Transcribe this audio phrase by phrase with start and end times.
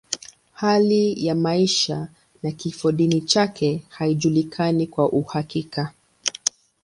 [0.53, 2.07] Hali ya maisha
[2.43, 5.93] na kifodini chake haijulikani kwa uhakika.